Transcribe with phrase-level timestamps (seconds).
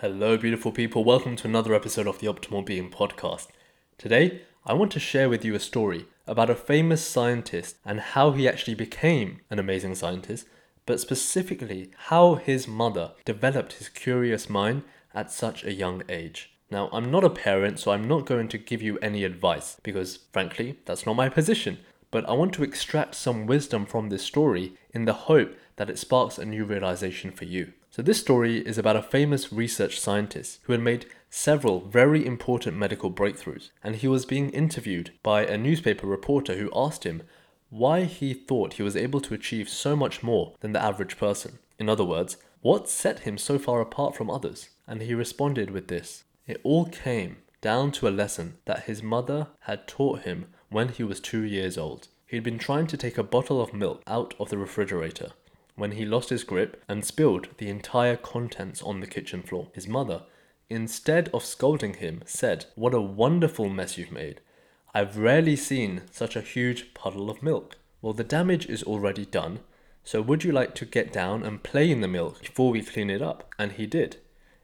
[0.00, 1.02] Hello, beautiful people.
[1.02, 3.48] Welcome to another episode of the Optimal Being podcast.
[3.98, 8.30] Today, I want to share with you a story about a famous scientist and how
[8.30, 10.46] he actually became an amazing scientist,
[10.86, 14.84] but specifically how his mother developed his curious mind
[15.14, 16.52] at such a young age.
[16.70, 20.20] Now, I'm not a parent, so I'm not going to give you any advice because,
[20.30, 21.78] frankly, that's not my position.
[22.12, 25.98] But I want to extract some wisdom from this story in the hope that it
[25.98, 27.72] sparks a new realization for you.
[27.98, 32.76] So, this story is about a famous research scientist who had made several very important
[32.76, 37.24] medical breakthroughs, and he was being interviewed by a newspaper reporter who asked him
[37.70, 41.58] why he thought he was able to achieve so much more than the average person.
[41.76, 44.68] In other words, what set him so far apart from others?
[44.86, 49.48] And he responded with this It all came down to a lesson that his mother
[49.62, 52.06] had taught him when he was two years old.
[52.28, 55.32] He'd been trying to take a bottle of milk out of the refrigerator
[55.78, 59.68] when he lost his grip and spilled the entire contents on the kitchen floor.
[59.72, 60.24] His mother,
[60.68, 64.40] instead of scolding him, said, What a wonderful mess you've made.
[64.92, 67.76] I've rarely seen such a huge puddle of milk.
[68.02, 69.60] Well, the damage is already done,
[70.02, 73.10] so would you like to get down and play in the milk before we clean
[73.10, 73.54] it up?
[73.58, 74.16] And he did.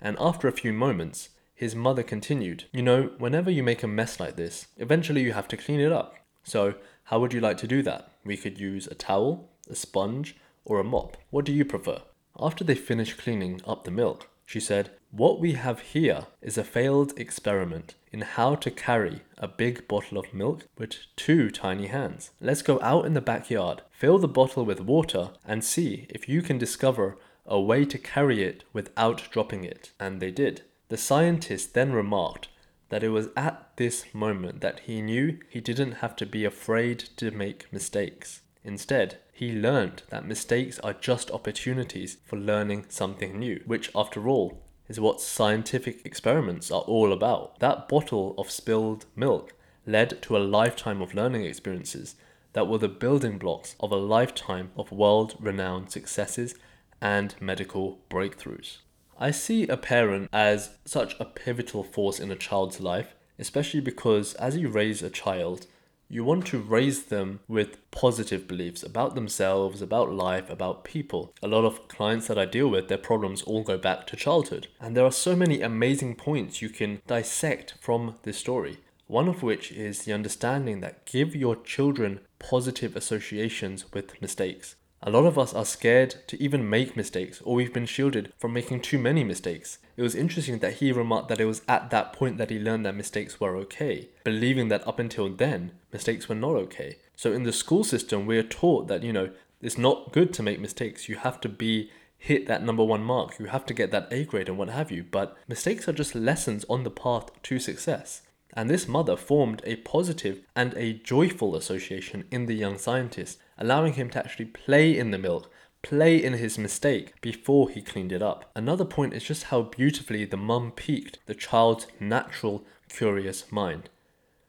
[0.00, 4.18] And after a few moments, his mother continued, You know, whenever you make a mess
[4.18, 6.16] like this, eventually you have to clean it up.
[6.42, 8.10] So, how would you like to do that?
[8.24, 10.36] We could use a towel, a sponge,
[10.66, 11.16] or a mop?
[11.30, 12.02] What do you prefer?
[12.38, 16.64] After they finished cleaning up the milk, she said, What we have here is a
[16.64, 22.30] failed experiment in how to carry a big bottle of milk with two tiny hands.
[22.40, 26.42] Let's go out in the backyard, fill the bottle with water, and see if you
[26.42, 29.92] can discover a way to carry it without dropping it.
[29.98, 30.62] And they did.
[30.88, 32.48] The scientist then remarked
[32.88, 37.00] that it was at this moment that he knew he didn't have to be afraid
[37.16, 38.42] to make mistakes.
[38.62, 44.62] Instead, he learned that mistakes are just opportunities for learning something new, which, after all,
[44.88, 47.60] is what scientific experiments are all about.
[47.60, 49.52] That bottle of spilled milk
[49.84, 52.16] led to a lifetime of learning experiences
[52.54, 56.54] that were the building blocks of a lifetime of world renowned successes
[57.02, 58.78] and medical breakthroughs.
[59.18, 64.32] I see a parent as such a pivotal force in a child's life, especially because
[64.36, 65.66] as you raise a child,
[66.08, 71.34] you want to raise them with positive beliefs about themselves, about life, about people.
[71.42, 74.68] A lot of clients that I deal with, their problems all go back to childhood.
[74.80, 78.78] And there are so many amazing points you can dissect from this story.
[79.08, 84.76] One of which is the understanding that give your children positive associations with mistakes.
[85.02, 88.52] A lot of us are scared to even make mistakes, or we've been shielded from
[88.52, 89.78] making too many mistakes.
[89.96, 92.86] It was interesting that he remarked that it was at that point that he learned
[92.86, 96.96] that mistakes were okay, believing that up until then, mistakes were not okay.
[97.14, 99.30] So in the school system, we are taught that, you know,
[99.60, 101.08] it's not good to make mistakes.
[101.08, 103.38] You have to be hit that number one mark.
[103.38, 105.04] You have to get that A grade and what have you.
[105.04, 108.22] But mistakes are just lessons on the path to success.
[108.54, 113.94] And this mother formed a positive and a joyful association in the young scientist, allowing
[113.94, 115.50] him to actually play in the milk,
[115.82, 118.50] play in his mistake before he cleaned it up.
[118.54, 123.88] Another point is just how beautifully the mum piqued the child's natural, curious mind,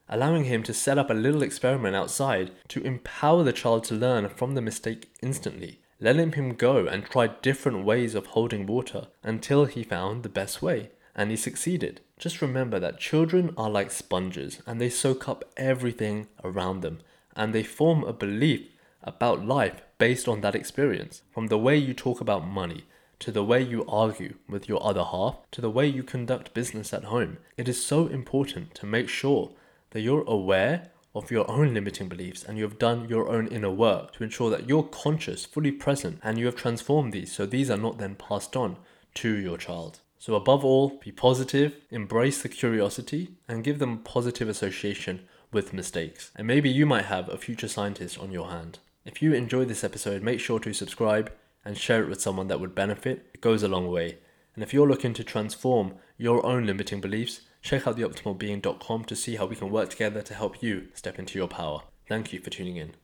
[0.10, 4.28] allowing him to set up a little experiment outside to empower the child to learn
[4.30, 9.66] from the mistake instantly, letting him go and try different ways of holding water until
[9.66, 12.00] he found the best way and he succeeded.
[12.20, 17.00] Just remember that children are like sponges and they soak up everything around them
[17.36, 18.70] and they form a belief
[19.08, 21.24] about life based on that experience.
[21.32, 22.86] From the way you talk about money,
[23.20, 26.94] to the way you argue with your other half, to the way you conduct business
[26.94, 27.38] at home.
[27.58, 29.54] It is so important to make sure
[29.92, 33.72] that you're aware of your own limiting beliefs and you have done your own inner
[33.72, 37.72] work to ensure that you're conscious, fully present, and you have transformed these so these
[37.72, 38.78] are not then passed on
[39.16, 40.00] to your child.
[40.20, 46.32] So, above all, be positive, embrace the curiosity, and give them positive association with mistakes.
[46.36, 48.80] And maybe you might have a future scientist on your hand.
[49.08, 51.32] If you enjoyed this episode, make sure to subscribe
[51.64, 53.30] and share it with someone that would benefit.
[53.34, 54.18] It goes a long way.
[54.54, 59.38] And if you're looking to transform your own limiting beliefs, check out theoptimalbeing.com to see
[59.38, 61.84] how we can work together to help you step into your power.
[62.06, 62.96] Thank you for tuning in.